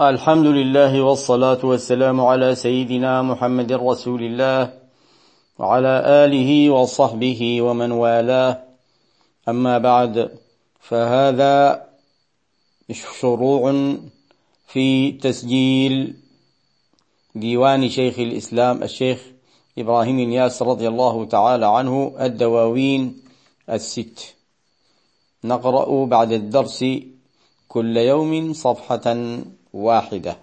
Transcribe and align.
الحمد 0.00 0.46
لله 0.46 1.02
والصلاة 1.02 1.64
والسلام 1.64 2.20
على 2.20 2.54
سيدنا 2.54 3.22
محمد 3.22 3.72
رسول 3.72 4.22
الله 4.22 4.72
وعلى 5.58 6.02
آله 6.24 6.70
وصحبه 6.70 7.62
ومن 7.62 7.92
والاه 7.92 8.62
أما 9.48 9.78
بعد 9.78 10.30
فهذا 10.80 11.86
شروع 12.92 13.72
في 14.66 15.12
تسجيل 15.12 16.14
ديوان 17.34 17.88
شيخ 17.88 18.18
الإسلام 18.18 18.82
الشيخ 18.82 19.18
إبراهيم 19.78 20.18
الياس 20.18 20.62
رضي 20.62 20.88
الله 20.88 21.24
تعالى 21.24 21.66
عنه 21.66 22.14
الدواوين 22.20 23.16
الست 23.70 24.34
نقرأ 25.44 26.04
بعد 26.04 26.32
الدرس 26.32 26.84
كل 27.68 27.96
يوم 27.96 28.52
صفحة 28.52 29.16
واحدة. 29.76 30.36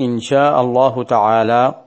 إن 0.00 0.20
شاء 0.20 0.60
الله 0.60 1.04
تعالى 1.04 1.84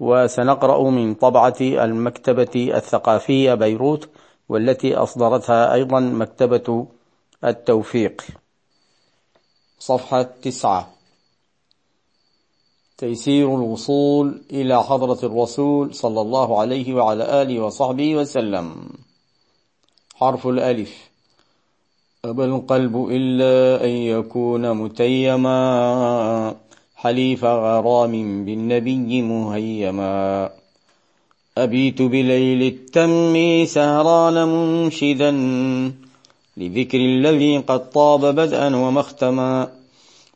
وسنقرأ 0.00 0.90
من 0.90 1.14
طبعة 1.14 1.56
المكتبة 1.60 2.70
الثقافية 2.74 3.54
بيروت 3.54 4.08
والتي 4.48 4.94
أصدرتها 4.94 5.74
أيضا 5.74 6.00
مكتبة 6.00 6.86
التوفيق. 7.44 8.22
صفحة 9.78 10.22
تسعة. 10.22 10.88
تيسير 12.98 13.54
الوصول 13.54 14.42
إلى 14.50 14.82
حضرة 14.82 15.26
الرسول 15.26 15.94
صلى 15.94 16.20
الله 16.20 16.60
عليه 16.60 16.94
وعلى 16.94 17.42
آله 17.42 17.60
وصحبه 17.60 18.16
وسلم. 18.16 18.88
حرف 20.14 20.46
الألف. 20.46 21.15
أبى 22.24 22.44
القلب 22.44 23.08
إلا 23.10 23.84
أن 23.84 23.90
يكون 23.90 24.72
متيما 24.72 26.54
حليف 26.96 27.44
غرام 27.44 28.44
بالنبي 28.44 29.22
مهيما 29.22 30.50
أبيت 31.58 32.02
بليل 32.02 32.62
التم 32.62 33.64
سهران 33.64 34.48
منشدا 34.48 35.30
لذكر 36.56 36.98
الذي 36.98 37.58
قد 37.58 37.90
طاب 37.90 38.34
بدءا 38.34 38.76
ومختما 38.76 39.68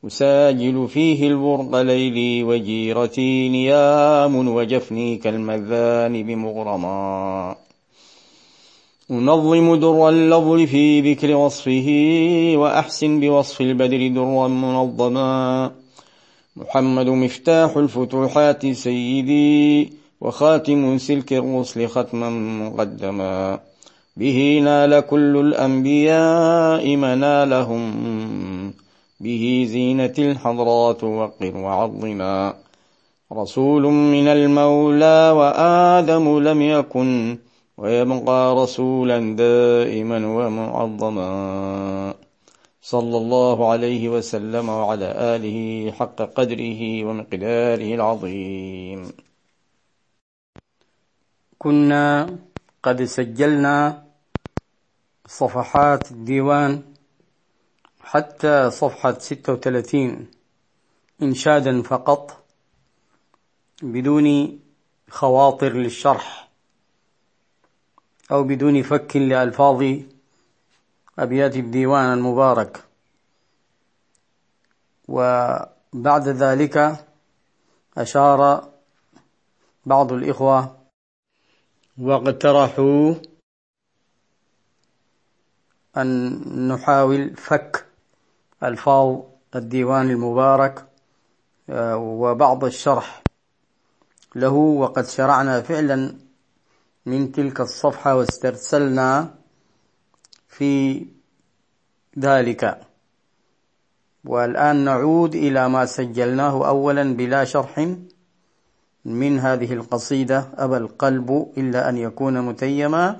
أساجل 0.06 0.88
فيه 0.88 1.28
البرق 1.28 1.80
ليلي 1.80 2.42
وجيرتي 2.42 3.48
نيام 3.48 4.48
وجفني 4.48 5.16
كالمذان 5.16 6.22
بمغرما 6.22 7.56
أنظم 9.10 9.74
در 9.74 10.08
اللظل 10.08 10.66
في 10.66 11.00
ذكر 11.00 11.34
وصفه 11.36 11.88
وأحسن 12.56 13.20
بوصف 13.20 13.60
البدر 13.60 14.08
درا 14.08 14.48
منظما. 14.48 15.70
محمد 16.56 17.06
مفتاح 17.06 17.76
الفتوحات 17.76 18.66
سيدي 18.66 19.92
وخاتم 20.20 20.98
سلك 20.98 21.32
الرسل 21.32 21.86
ختما 21.86 22.30
مقدما. 22.30 23.58
به 24.16 24.60
نال 24.64 25.00
كل 25.00 25.36
الأنبياء 25.36 26.96
منالهم. 26.96 27.82
به 29.20 29.66
زينة 29.68 30.14
الحضرات 30.18 31.04
وقر 31.04 31.56
وعظما. 31.56 32.54
رسول 33.32 33.82
من 33.82 34.28
المولى 34.28 35.30
وآدم 35.36 36.38
لم 36.38 36.62
يكن 36.62 37.38
ويبقى 37.80 38.54
رسولا 38.62 39.36
دائما 39.36 40.18
ومعظما. 40.26 42.14
صلى 42.82 43.16
الله 43.16 43.70
عليه 43.70 44.08
وسلم 44.08 44.68
وعلى 44.68 45.08
آله 45.36 45.58
حق 45.92 46.18
قدره 46.36 47.04
ومقداره 47.04 47.94
العظيم. 47.94 49.12
كنا 51.58 52.38
قد 52.82 53.04
سجلنا 53.04 54.04
صفحات 55.26 56.10
الديوان 56.10 56.82
حتى 58.00 58.70
صفحة 58.70 59.18
36 59.18 60.26
إنشادا 61.22 61.82
فقط 61.82 62.44
بدون 63.82 64.58
خواطر 65.10 65.72
للشرح. 65.72 66.49
أو 68.30 68.42
بدون 68.42 68.82
فك 68.82 69.16
لألفاظ 69.16 69.84
أبيات 71.18 71.56
الديوان 71.56 72.12
المبارك. 72.12 72.84
وبعد 75.08 76.28
ذلك 76.28 77.06
أشار 77.98 78.68
بعض 79.86 80.12
الإخوة 80.12 80.76
واقترحوا 81.98 83.14
أن 85.96 86.68
نحاول 86.68 87.36
فك 87.36 87.86
ألفاظ 88.62 89.18
الديوان 89.54 90.10
المبارك 90.10 90.86
وبعض 91.94 92.64
الشرح 92.64 93.22
له 94.34 94.52
وقد 94.52 95.06
شرعنا 95.06 95.60
فعلا 95.62 96.14
من 97.06 97.32
تلك 97.32 97.60
الصفحة 97.60 98.16
واسترسلنا 98.16 99.34
في 100.48 101.06
ذلك. 102.18 102.80
والآن 104.24 104.76
نعود 104.84 105.34
إلى 105.34 105.68
ما 105.68 105.86
سجلناه 105.86 106.68
أولا 106.68 107.14
بلا 107.14 107.44
شرح 107.44 107.96
من 109.04 109.38
هذه 109.38 109.72
القصيدة. 109.72 110.48
أبى 110.54 110.76
القلب 110.76 111.52
إلا 111.56 111.88
أن 111.88 111.96
يكون 111.96 112.40
متيما. 112.40 113.16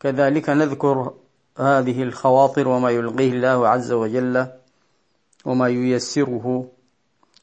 كذلك 0.00 0.50
نذكر 0.50 1.14
هذه 1.58 2.02
الخواطر 2.02 2.68
وما 2.68 2.90
يلقيه 2.90 3.32
الله 3.32 3.68
عز 3.68 3.92
وجل 3.92 4.46
وما 5.44 5.68
ييسره 5.68 6.68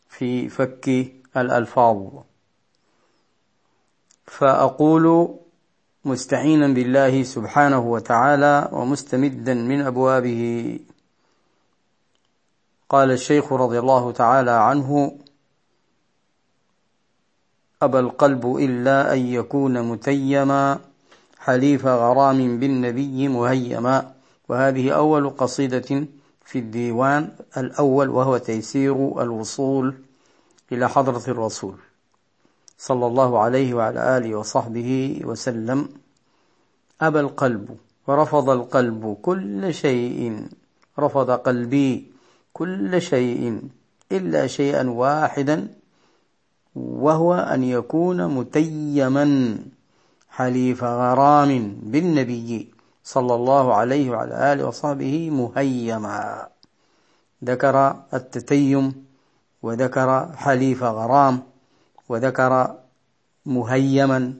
في 0.09 0.49
فك 0.49 1.13
الألفاظ. 1.37 1.97
فأقول 4.25 5.35
مستعينا 6.05 6.67
بالله 6.67 7.23
سبحانه 7.23 7.79
وتعالى 7.79 8.69
ومستمدا 8.71 9.53
من 9.53 9.81
أبوابه. 9.81 10.79
قال 12.89 13.11
الشيخ 13.11 13.53
رضي 13.53 13.79
الله 13.79 14.11
تعالى 14.11 14.51
عنه 14.51 15.17
أبى 17.81 17.99
القلب 17.99 18.57
إلا 18.57 19.13
أن 19.13 19.19
يكون 19.19 19.81
متيما 19.81 20.79
حليف 21.39 21.85
غرام 21.85 22.59
بالنبي 22.59 23.27
مهيما. 23.27 24.13
وهذه 24.49 24.91
أول 24.91 25.29
قصيدة 25.29 26.05
في 26.45 26.59
الديوان 26.59 27.31
الأول 27.57 28.09
وهو 28.09 28.37
تيسير 28.37 29.21
الوصول 29.21 29.95
إلى 30.71 30.89
حضرة 30.89 31.23
الرسول. 31.27 31.75
صلى 32.83 33.05
الله 33.07 33.39
عليه 33.39 33.73
وعلى 33.73 34.17
آله 34.17 34.35
وصحبه 34.35 35.21
وسلم 35.23 35.89
أبى 37.01 37.19
القلب 37.19 37.77
ورفض 38.07 38.49
القلب 38.49 39.17
كل 39.21 39.73
شيء 39.73 40.47
رفض 40.99 41.31
قلبي 41.31 42.11
كل 42.53 43.01
شيء 43.01 43.61
إلا 44.11 44.47
شيئا 44.47 44.89
واحدا 44.89 45.67
وهو 46.75 47.33
أن 47.33 47.63
يكون 47.63 48.27
متيما 48.27 49.25
حليف 50.29 50.83
غرام 50.83 51.51
بالنبي 51.83 52.71
صلى 53.03 53.35
الله 53.35 53.73
عليه 53.73 54.09
وعلى 54.11 54.53
آله 54.53 54.67
وصحبه 54.67 55.29
مهيما. 55.29 56.47
ذكر 57.43 57.95
التتيم 58.13 59.05
وذكر 59.63 60.09
حليف 60.35 60.83
غرام 60.83 61.52
وذكر 62.09 62.79
مهيما. 63.45 64.33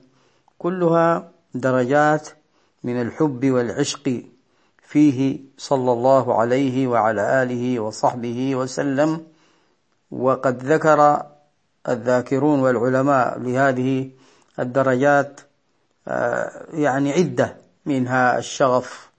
كلها 0.60 1.32
درجات 1.54 2.30
من 2.84 3.02
الحب 3.02 3.52
والعشق 3.52 4.24
فيه 4.88 5.40
صلى 5.58 5.92
الله 5.92 6.40
عليه 6.40 6.88
وعلى 6.88 7.44
آله 7.44 7.80
وصحبه 7.80 8.56
وسلم. 8.56 9.26
وقد 10.12 10.64
ذكر 10.64 11.26
الذاكرون 11.90 12.60
والعلماء 12.60 13.40
لهذه 13.40 14.12
الدرجات 14.60 15.42
يعني 16.74 17.12
عدة 17.12 17.58
منها 17.86 18.38
الشغف 18.38 19.10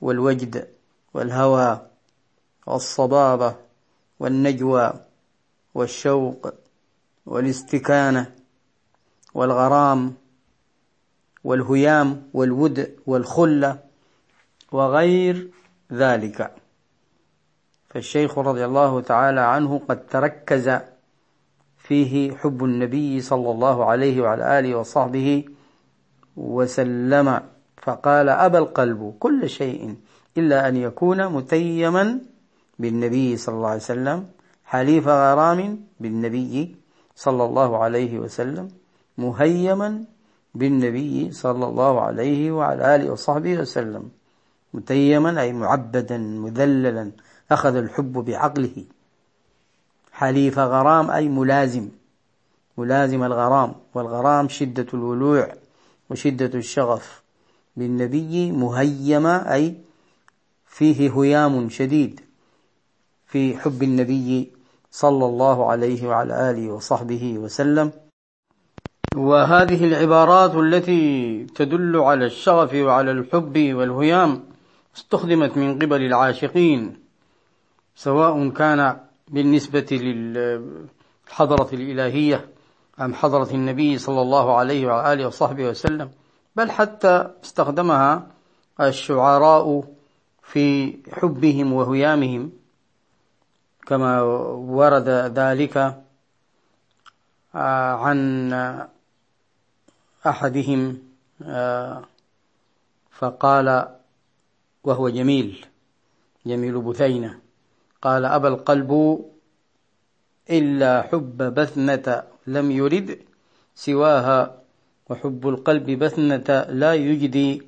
والوجد 0.00 0.68
والهوى 1.14 1.86
والصبابة 2.66 3.54
والنجوى 4.20 4.92
والشوق. 5.74 6.54
والاستكانة 7.26 8.32
والغرام 9.34 10.14
والهيام 11.44 12.22
والود 12.34 12.96
والخلة 13.06 13.78
وغير 14.72 15.48
ذلك. 15.92 16.54
فالشيخ 17.88 18.38
رضي 18.38 18.64
الله 18.64 19.00
تعالى 19.00 19.40
عنه 19.40 19.80
قد 19.88 20.06
تركز 20.06 20.78
فيه 21.78 22.36
حب 22.36 22.64
النبي 22.64 23.20
صلى 23.20 23.50
الله 23.50 23.84
عليه 23.84 24.20
وعلى 24.20 24.58
آله 24.58 24.74
وصحبه 24.74 25.44
وسلم 26.36 27.40
فقال 27.82 28.28
أبى 28.28 28.58
القلب 28.58 29.14
كل 29.20 29.50
شيء 29.50 29.94
إلا 30.36 30.68
أن 30.68 30.76
يكون 30.76 31.28
متيما 31.28 32.20
بالنبي 32.78 33.36
صلى 33.36 33.54
الله 33.54 33.68
عليه 33.68 33.80
وسلم 33.80 34.28
حليف 34.64 35.08
غرام 35.08 35.80
بالنبي 36.00 36.76
صلى 37.16 37.44
الله 37.44 37.78
عليه 37.78 38.18
وسلم 38.18 38.68
مهيما 39.18 40.04
بالنبي 40.54 41.32
صلى 41.32 41.64
الله 41.66 42.00
عليه 42.00 42.50
وعلى 42.52 42.96
آله 42.96 43.10
وصحبه 43.10 43.58
وسلم. 43.58 44.10
متيما 44.74 45.40
أي 45.40 45.52
معبدا 45.52 46.18
مذللا. 46.18 47.10
أخذ 47.50 47.76
الحب 47.76 48.12
بعقله. 48.12 48.84
حليف 50.12 50.58
غرام 50.58 51.10
أي 51.10 51.28
ملازم. 51.28 51.88
ملازم 52.78 53.22
الغرام. 53.24 53.74
والغرام 53.94 54.48
شدة 54.48 54.86
الولوع 54.94 55.54
وشدة 56.10 56.58
الشغف. 56.58 57.22
بالنبي 57.76 58.52
مهيما 58.52 59.54
أي 59.54 59.74
فيه 60.66 61.10
هيام 61.10 61.68
شديد. 61.68 62.20
في 63.26 63.58
حب 63.58 63.82
النبي 63.82 64.52
صلى 64.96 65.26
الله 65.26 65.70
عليه 65.70 66.08
وعلى 66.08 66.50
آله 66.50 66.72
وصحبه 66.72 67.38
وسلم. 67.38 67.92
وهذه 69.16 69.84
العبارات 69.84 70.54
التي 70.54 71.44
تدل 71.44 71.96
على 71.96 72.24
الشغف 72.26 72.74
وعلى 72.74 73.10
الحب 73.10 73.56
والهيام 73.74 74.44
استخدمت 74.96 75.56
من 75.56 75.78
قبل 75.78 76.02
العاشقين 76.02 76.96
سواء 77.94 78.48
كان 78.48 78.96
بالنسبة 79.28 79.86
للحضرة 79.92 81.68
الإلهية 81.72 82.48
أم 83.00 83.14
حضرة 83.14 83.50
النبي 83.54 83.98
صلى 83.98 84.20
الله 84.22 84.56
عليه 84.56 84.86
وآله 84.86 85.26
وصحبه 85.26 85.64
وسلم 85.68 86.10
بل 86.56 86.70
حتى 86.70 87.30
استخدمها 87.44 88.26
الشعراء 88.80 89.84
في 90.42 90.96
حبهم 91.12 91.72
وهيامهم. 91.72 92.65
كما 93.86 94.22
ورد 94.52 95.08
ذلك 95.08 95.76
آه، 97.54 97.92
عن 97.94 98.52
أحدهم 100.26 100.98
آه، 101.42 102.02
فقال 103.10 103.88
وهو 104.84 105.08
جميل 105.08 105.66
جميل 106.46 106.80
بثينة 106.80 107.38
قال 108.02 108.24
أبى 108.24 108.48
القلب 108.48 109.20
إلا 110.50 111.02
حب 111.02 111.36
بثنة 111.42 112.22
لم 112.46 112.70
يرد 112.70 113.18
سواها 113.74 114.62
وحب 115.10 115.48
القلب 115.48 115.90
بثنة 115.90 116.66
لا 116.68 116.94
يجدي 116.94 117.62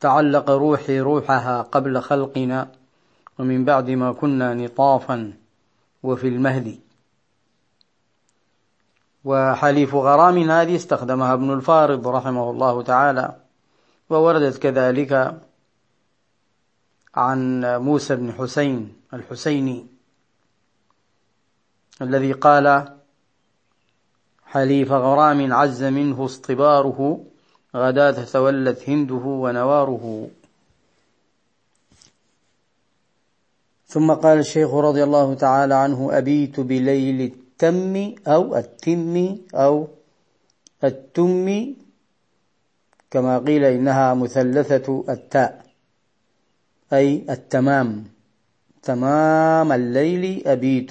تعلق 0.00 0.50
روحي 0.50 1.00
روحها 1.00 1.62
قبل 1.62 2.00
خلقنا. 2.00 2.77
ومن 3.38 3.64
بعد 3.64 3.90
ما 3.90 4.12
كنا 4.12 4.54
نطافا 4.54 5.32
وفي 6.02 6.28
المهد. 6.28 6.78
وحليف 9.24 9.94
غرام 9.94 10.50
هذه 10.50 10.76
استخدمها 10.76 11.34
ابن 11.34 11.52
الفارض 11.52 12.08
رحمه 12.08 12.50
الله 12.50 12.82
تعالى 12.82 13.36
ووردت 14.10 14.58
كذلك 14.58 15.40
عن 17.14 17.64
موسى 17.64 18.16
بن 18.16 18.32
حسين 18.32 18.96
الحسيني 19.14 19.86
الذي 22.02 22.32
قال 22.32 22.94
حليف 24.46 24.92
غرام 24.92 25.52
عز 25.52 25.84
منه 25.84 26.24
اصطباره 26.24 27.24
غداة 27.76 28.24
تولت 28.24 28.88
هنده 28.88 29.14
ونواره. 29.14 30.28
ثم 33.88 34.12
قال 34.12 34.38
الشيخ 34.38 34.74
رضي 34.74 35.02
الله 35.04 35.34
تعالى 35.34 35.74
عنه 35.74 36.18
أبيت 36.18 36.60
بليل 36.60 37.20
التم 37.32 38.14
أو 38.26 38.56
التم 38.56 39.38
أو 39.54 39.88
التم 40.84 41.74
كما 43.10 43.38
قيل 43.38 43.64
إنها 43.64 44.14
مثلثة 44.14 45.04
التاء 45.08 45.64
أي 46.92 47.24
التمام. 47.30 48.04
تمام 48.82 49.72
الليل 49.72 50.42
أبيت. 50.46 50.90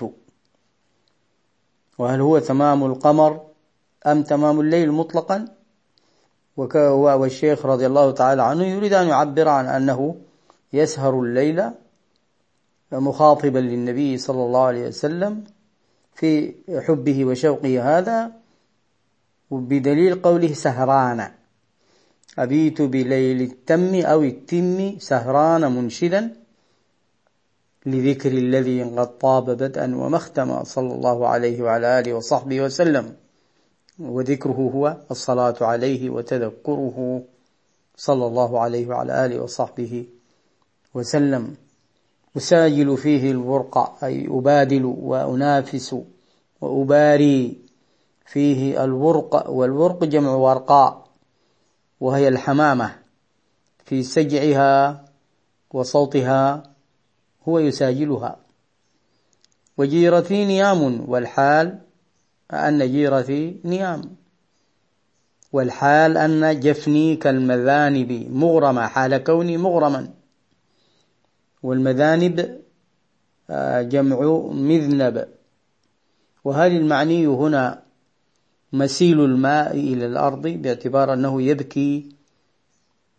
وهل 1.97 2.21
هو 2.21 2.39
تمام 2.39 2.83
القمر 2.85 3.41
أم 4.07 4.23
تمام 4.23 4.59
الليل 4.59 4.91
مطلقا؟ 4.91 5.47
والشيخ 6.57 7.65
رضي 7.65 7.85
الله 7.85 8.11
تعالى 8.11 8.43
عنه 8.43 8.63
يريد 8.65 8.93
أن 8.93 9.07
يعبر 9.07 9.47
عن 9.47 9.65
أنه 9.65 10.15
يسهر 10.73 11.21
الليل 11.21 11.63
مخاطبا 12.91 13.59
للنبي 13.59 14.17
صلى 14.17 14.43
الله 14.43 14.63
عليه 14.63 14.87
وسلم 14.87 15.43
في 16.15 16.53
حبه 16.87 17.25
وشوقه 17.25 17.97
هذا 17.97 18.31
بدليل 19.51 20.21
قوله 20.21 20.53
سهران. 20.53 21.31
أبيت 22.39 22.81
بليل 22.81 23.41
التم 23.41 23.95
أو 23.95 24.23
التم 24.23 24.99
سهران 24.99 25.71
منشدا 25.71 26.35
لذكر 27.85 28.31
الذي 28.31 28.83
قد 28.83 29.17
طاب 29.17 29.49
بدءا 29.49 29.95
ومختما 29.95 30.63
صلى 30.63 30.93
الله 30.93 31.27
عليه 31.27 31.61
وعلى 31.61 31.99
آله 31.99 32.13
وصحبه 32.13 32.61
وسلم. 32.61 33.15
وذكره 33.99 34.71
هو 34.75 34.97
الصلاة 35.11 35.55
عليه 35.61 36.09
وتذكره 36.09 37.23
صلى 37.95 38.25
الله 38.25 38.59
عليه 38.59 38.87
وعلى 38.87 39.25
آله 39.25 39.41
وصحبه 39.43 40.05
وسلم. 40.93 41.55
أساجل 42.37 42.97
فيه 42.97 43.31
الورق 43.31 44.03
أي 44.03 44.27
أبادل 44.27 44.85
وأنافس 44.85 45.95
وأباري 46.61 47.57
فيه 48.25 48.83
الورق 48.83 49.49
والورق 49.49 50.03
جمع 50.03 50.31
ورقاء 50.31 51.07
وهي 51.99 52.27
الحمامة. 52.27 52.95
في 53.85 54.03
سجعها 54.03 55.05
وصوتها 55.73 56.63
هو 57.47 57.59
يساجلها. 57.59 58.37
وجيرتي 59.77 60.45
نيام 60.45 61.09
والحال 61.09 61.79
أن 62.53 62.91
جيرتي 62.91 63.59
نيام. 63.65 64.01
والحال 65.53 66.17
أن 66.17 66.59
جفني 66.59 67.15
كالمذانب 67.15 68.27
مغرمة 68.31 68.87
حال 68.87 69.17
كوني 69.17 69.57
مغرما. 69.57 70.16
والمذانب 71.63 72.61
آه، 73.49 73.81
جمع 73.81 74.19
مذنب. 74.51 75.27
وهل 76.43 76.71
المعني 76.71 77.27
هنا 77.27 77.83
مسيل 78.73 79.21
الماء 79.21 79.71
إلى 79.71 80.05
الأرض 80.05 80.47
باعتبار 80.47 81.13
أنه 81.13 81.41
يبكي 81.41 82.09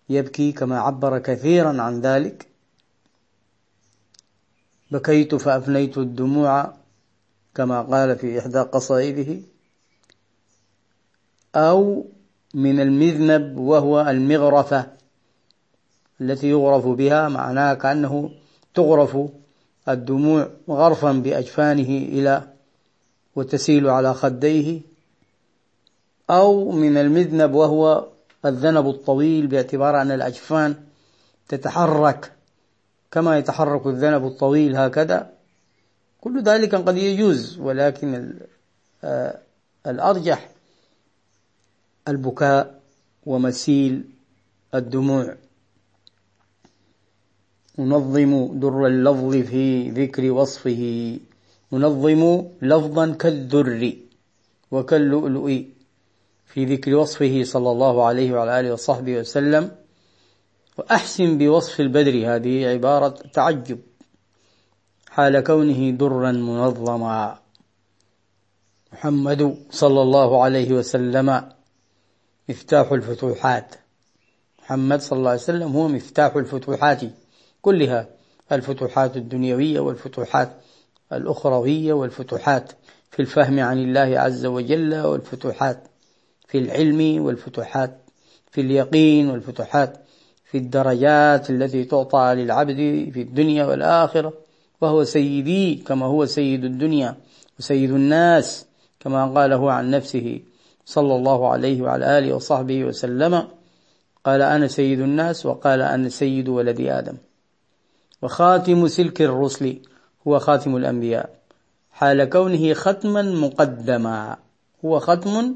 يبكي 0.08 0.52
كما 0.52 0.80
عبر 0.80 1.18
كثيرا 1.18 1.82
عن 1.82 2.00
ذلك. 2.00 2.48
بكيت 4.90 5.34
فأفنيت 5.34 5.98
الدموع 5.98 6.74
كما 7.54 7.82
قال 7.82 8.18
في 8.18 8.38
إحدى 8.38 8.58
قصائده. 8.58 9.40
أو 11.54 12.06
من 12.54 12.80
المذنب 12.80 13.58
وهو 13.58 14.00
المغرفة. 14.00 14.97
التي 16.20 16.50
يغرف 16.50 16.86
بها 16.86 17.28
معناها 17.28 17.74
كأنه 17.74 18.30
تغرف 18.74 19.18
الدموع 19.88 20.48
غرفا 20.68 21.12
بأجفانه 21.12 21.88
إلى 21.88 22.42
وتسيل 23.36 23.88
على 23.88 24.14
خديه 24.14 24.80
أو 26.30 26.70
من 26.70 26.96
المذنب 26.96 27.54
وهو 27.54 28.06
الذنب 28.46 28.88
الطويل 28.88 29.46
باعتبار 29.46 30.02
أن 30.02 30.10
الأجفان 30.10 30.74
تتحرك. 31.48 32.32
كما 33.10 33.38
يتحرك 33.38 33.86
الذنب 33.86 34.26
الطويل 34.26 34.76
هكذا 34.76 35.30
كل 36.20 36.42
ذلك 36.42 36.74
قد 36.74 36.96
يجوز 36.96 37.58
ولكن 37.58 38.34
آه، 39.04 39.38
الأرجح 39.86 40.50
البكاء 42.08 42.80
ومسيل 43.26 44.04
الدموع. 44.74 45.34
ننظم 47.78 48.60
در 48.60 48.86
اللفظ 48.86 49.36
في 49.36 49.90
ذكر 49.90 50.30
وصفه. 50.30 50.82
ننظم 51.72 52.22
لفظا 52.62 53.06
كالدر 53.12 53.92
وكاللؤلؤ 54.70 55.46
في 56.46 56.64
ذكر 56.64 56.94
وصفه 56.94 57.42
صلى 57.44 57.70
الله 57.70 58.06
عليه 58.06 58.32
وعلى 58.32 58.60
آله 58.60 58.72
وصحبه 58.72 59.18
وسلم. 59.18 59.70
وأحسن 60.78 61.38
بوصف 61.38 61.80
البدر 61.80 62.34
هذه 62.34 62.66
عبارة 62.66 63.08
تعجب 63.08 63.78
حال 65.10 65.40
كونه 65.40 65.90
درا 65.90 66.32
منظما. 66.32 67.38
محمد 68.92 69.56
صلى 69.70 70.02
الله 70.02 70.42
عليه 70.44 70.72
وسلم 70.72 71.48
مفتاح 72.48 72.92
الفتوحات. 72.92 73.74
محمد 74.58 75.00
صلى 75.00 75.18
الله 75.18 75.30
عليه 75.30 75.40
وسلم 75.40 75.72
هو 75.72 75.88
مفتاح 75.88 76.36
الفتوحات. 76.36 77.02
كلها 77.62 78.06
الفتوحات 78.52 79.16
الدنيوية 79.16 79.80
والفتوحات 79.80 80.52
الأخروية 81.12 81.92
والفتوحات 81.92 82.72
في 83.10 83.20
الفهم 83.20 83.60
عن 83.60 83.78
الله 83.78 84.20
عز 84.20 84.46
وجل 84.46 85.00
والفتوحات 85.00 85.88
في 86.48 86.58
العلم 86.58 87.24
والفتوحات 87.24 87.98
في 88.50 88.60
اليقين 88.60 89.30
والفتوحات 89.30 89.96
في 90.44 90.58
الدرجات 90.58 91.50
التي 91.50 91.84
تعطى 91.84 92.34
للعبد 92.36 92.76
في 93.14 93.22
الدنيا 93.22 93.64
والآخرة. 93.64 94.32
وهو 94.80 95.04
سيدي 95.04 95.74
كما 95.74 96.06
هو 96.06 96.26
سيد 96.26 96.64
الدنيا 96.64 97.16
وسيد 97.58 97.90
الناس 97.90 98.66
كما 99.00 99.26
قاله 99.26 99.72
عن 99.72 99.90
نفسه 99.90 100.40
صلى 100.84 101.16
الله 101.16 101.48
عليه 101.48 101.82
وعلى 101.82 102.18
آله 102.18 102.34
وصحبه 102.34 102.84
وسلم. 102.84 103.48
قال 104.24 104.42
أنا 104.42 104.66
سيد 104.66 105.00
الناس 105.00 105.46
وقال 105.46 105.82
أنا 105.82 106.08
سيد 106.08 106.48
ولد 106.48 106.80
آدم. 106.80 107.16
وخاتم 108.22 108.88
سلك 108.88 109.22
الرسل 109.22 109.78
هو 110.28 110.38
خاتم 110.38 110.76
الأنبياء. 110.76 111.30
حال 111.90 112.24
كونه 112.24 112.74
ختما 112.74 113.22
مقدما. 113.22 114.36
هو 114.84 114.98
ختم 114.98 115.54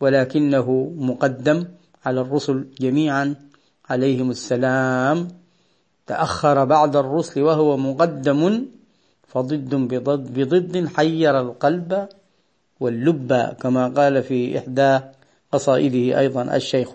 ولكنه 0.00 0.92
مقدم 0.96 1.64
على 2.06 2.20
الرسل 2.20 2.66
جميعا. 2.80 3.34
عليهم 3.90 4.30
السلام. 4.30 5.28
تأخر 6.06 6.64
بعد 6.64 6.96
الرسل 6.96 7.42
وهو 7.42 7.76
مقدم 7.76 8.66
فضد 9.26 9.74
بضد, 9.74 10.40
بضد 10.40 10.88
حير 10.96 11.40
القلب 11.40 12.08
واللب 12.80 13.32
كما 13.60 13.88
قال 13.88 14.22
في 14.22 14.58
إحدى 14.58 15.00
قصائده 15.52 16.18
أيضا 16.18 16.56
الشيخ. 16.56 16.88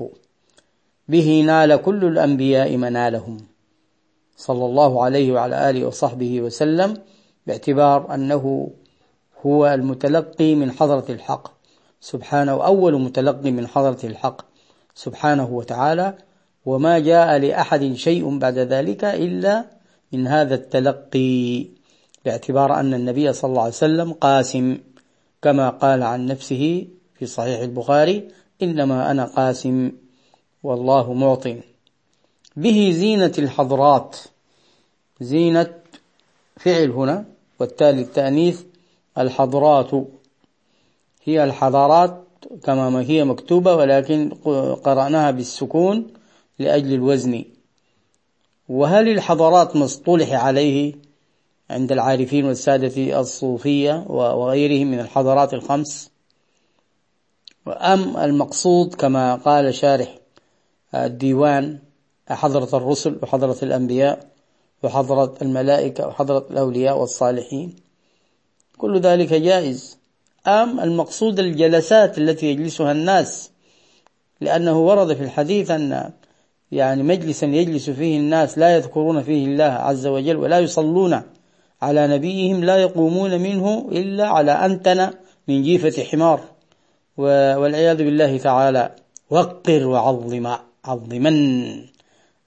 به 1.09 1.43
نال 1.45 1.75
كل 1.75 2.05
الأنبياء 2.05 2.77
منالهم. 2.77 3.52
صلى 4.37 4.65
الله 4.65 5.03
عليه 5.03 5.31
وعلى 5.31 5.69
آله 5.69 5.85
وصحبه 5.85 6.41
وسلم 6.41 6.97
باعتبار 7.47 8.13
أنه 8.13 8.71
هو 9.45 9.67
المتلقي 9.67 10.55
من 10.55 10.71
حضرة 10.71 11.05
الحق. 11.09 11.47
سبحانه 12.01 12.65
أول 12.65 13.01
متلقي 13.01 13.51
من 13.51 13.67
حضرة 13.67 13.99
الحق 14.03 14.41
سبحانه 14.95 15.49
وتعالى. 15.49 16.13
وما 16.65 16.99
جاء 16.99 17.37
لأحد 17.37 17.93
شيء 17.93 18.37
بعد 18.37 18.57
ذلك 18.57 19.05
إلا 19.05 19.65
من 20.11 20.27
هذا 20.27 20.55
التلقي 20.55 21.67
باعتبار 22.25 22.79
أن 22.79 22.93
النبي 22.93 23.33
صلى 23.33 23.49
الله 23.49 23.61
عليه 23.61 23.71
وسلم 23.73 24.13
قاسم 24.13 24.77
كما 25.41 25.69
قال 25.69 26.03
عن 26.03 26.25
نفسه 26.25 26.87
في 27.15 27.25
صحيح 27.25 27.59
البخاري 27.59 28.27
إنما 28.61 29.11
أنا 29.11 29.25
قاسم 29.25 29.91
والله 30.63 31.13
معطٍ. 31.13 31.72
به 32.55 32.91
زينة 32.95 33.31
الحضرات. 33.39 34.17
زينة 35.21 35.73
فعل 36.57 36.91
هنا 36.91 37.25
والتالي 37.59 38.01
التأنيث 38.01 38.61
الحضرات. 39.17 39.91
هي 41.23 41.43
الحضارات 41.43 42.23
كما 42.63 42.89
ما 42.89 43.01
هي 43.01 43.23
مكتوبة 43.23 43.75
ولكن 43.75 44.29
قرأناها 44.83 45.31
بالسكون 45.31 46.07
لأجل 46.59 46.93
الوزن. 46.93 47.45
وهل 48.69 49.09
الحضارات 49.09 49.75
ما 49.75 49.85
اصطلح 49.85 50.33
عليه 50.33 50.93
عند 51.69 51.91
العارفين 51.91 52.45
والسادة 52.45 53.19
الصوفية 53.19 54.05
وغيرهم 54.09 54.87
من 54.91 54.99
الحضارات 54.99 55.53
الخمس؟ 55.53 56.11
أم 57.67 58.17
المقصود 58.17 58.93
كما 58.93 59.35
قال 59.35 59.75
شارح 59.75 60.17
الديوان 60.95 61.79
حضرة 62.29 62.77
الرسل 62.77 63.17
وحضرة 63.23 63.57
الأنبياء 63.63 64.27
وحضرة 64.83 65.33
الملائكة 65.41 66.07
وحضرة 66.07 66.45
الأولياء 66.51 66.97
والصالحين. 66.97 67.75
كل 68.77 68.99
ذلك 68.99 69.33
جائز. 69.33 69.97
أم 70.47 70.79
المقصود 70.79 71.39
الجلسات 71.39 72.17
التي 72.17 72.45
يجلسها 72.45 72.91
الناس 72.91 73.51
لأنه 74.41 74.79
ورد 74.79 75.13
في 75.13 75.23
الحديث 75.23 75.71
أن 75.71 76.11
يعني 76.71 77.03
مجلسا 77.03 77.45
يجلس 77.45 77.89
فيه 77.89 78.17
الناس 78.17 78.57
لا 78.57 78.75
يذكرون 78.75 79.23
فيه 79.23 79.45
الله 79.45 79.63
عز 79.63 80.07
وجل 80.07 80.37
ولا 80.37 80.59
يصلون 80.59 81.21
على 81.81 82.07
نبيهم 82.07 82.63
لا 82.63 82.77
يقومون 82.77 83.41
منه 83.41 83.89
إلا 83.91 84.27
على 84.27 84.51
أنتن 84.51 85.09
من 85.47 85.63
جيفة 85.63 86.03
حمار. 86.03 86.39
والعياذ 87.17 87.97
بالله 87.97 88.37
تعالى 88.37 88.95
وقر 89.29 89.87
وعظم 89.87 90.55
عظما. 90.85 91.92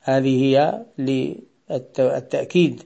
هذه 0.09 0.35
هي 0.45 0.83
للتأكيد. 0.99 2.83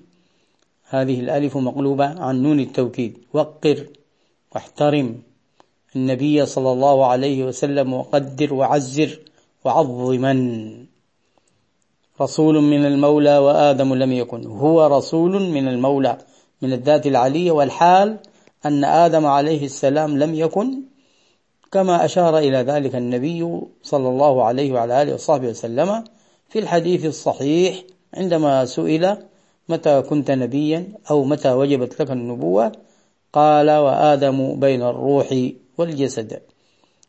هذه 0.89 1.21
الألف 1.21 1.57
مقلوبة 1.57 2.07
عن 2.25 2.43
نون 2.43 2.61
التوكيد. 2.61 3.19
وقر 3.33 3.87
واحترم 4.55 5.23
النبي 5.97 6.47
صلى 6.47 6.73
الله 6.73 7.07
عليه 7.07 7.45
وسلم 7.45 7.93
وقدر 7.93 8.55
وعزر 8.55 9.19
وعظما 9.65 10.35
رسول 12.21 12.63
من 12.63 12.85
المولى 12.87 13.39
وآدم 13.39 13.95
لم 13.95 14.13
يكن. 14.13 14.47
هو 14.47 14.87
رسول 14.87 15.43
من 15.43 15.69
المولى 15.69 16.19
من 16.63 16.73
الذات 16.73 17.07
العلية 17.07 17.51
والحال 17.51 18.19
أن 18.67 18.85
آدم 18.85 19.27
عليه 19.27 19.65
السلام 19.65 20.19
لم 20.19 20.35
يكن. 20.35 20.83
كما 21.73 22.05
أشار 22.05 22.39
إلى 22.39 22.57
ذلك 22.57 22.95
النبي 22.95 23.61
صلى 23.83 24.09
الله 24.09 24.45
عليه 24.45 24.73
وعلى 24.73 25.03
آله 25.03 25.15
وصحبه 25.15 25.49
وسلم 25.49 26.05
في 26.51 26.59
الحديث 26.59 27.07
الصحيح 27.07 27.83
عندما 28.15 28.65
سئل 28.65 29.17
متى 29.69 30.03
كنت 30.03 30.31
نبيا 30.31 30.89
أو 31.11 31.25
متى 31.25 31.53
وجبت 31.53 32.03
لك 32.03 32.11
النبوة 32.11 32.73
قال 33.33 33.71
وآدم 33.71 34.61
بين 34.61 34.83
الروح 34.83 35.29
والجسد. 35.79 36.43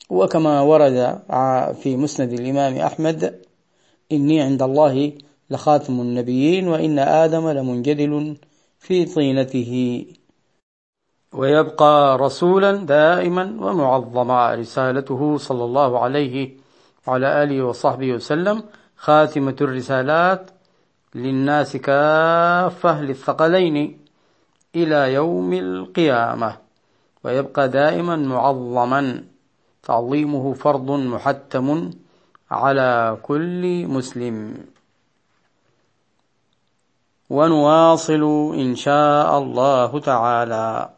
وكما 0.09 0.61
ورد 0.61 1.19
في 1.81 1.97
مسند 1.97 2.33
الإمام 2.33 2.77
أحمد 2.77 3.41
إني 4.11 4.41
عند 4.41 4.61
الله 4.61 5.11
لخاتم 5.49 6.01
النبيين 6.01 6.67
وإن 6.67 6.99
آدم 6.99 7.49
لمنجدل 7.49 8.37
في 8.79 9.05
طينته. 9.05 10.05
ويبقى 11.33 12.17
رسولا 12.17 12.71
دائما 12.71 13.43
ومعظما 13.43 14.55
رسالته 14.55 15.37
صلى 15.37 15.63
الله 15.63 15.99
عليه 15.99 16.51
وعلى 17.07 17.43
آله 17.43 17.65
وصحبه 17.65 18.13
وسلم 18.13 18.63
خاتمة 19.01 19.55
الرسالات 19.61 20.51
للناس 21.15 21.77
كافة 21.77 23.01
للثقلين 23.01 23.97
إلى 24.75 25.13
يوم 25.13 25.53
القيامة 25.53 26.57
ويبقى 27.23 27.69
دائما 27.69 28.15
معظما 28.15 29.23
تعظيمه 29.83 30.53
فرض 30.53 30.91
محتم 30.91 31.89
على 32.51 33.17
كل 33.23 33.87
مسلم. 33.87 34.57
ونواصل 37.29 38.53
إن 38.53 38.75
شاء 38.75 39.37
الله 39.37 39.99
تعالى. 39.99 40.89